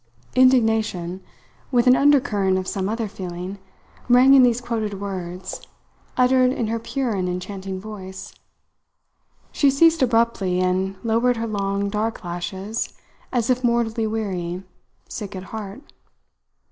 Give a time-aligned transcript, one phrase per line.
[0.33, 1.21] Indignation,
[1.71, 3.59] with an undercurrent of some other feeling,
[4.09, 5.61] rang in these quoted words,
[6.17, 8.33] uttered in her pure and enchanting voice.
[9.51, 12.93] She ceased abruptly and lowered her long, dark lashes,
[13.31, 14.63] as if mortally weary,
[15.07, 15.83] sick at heart.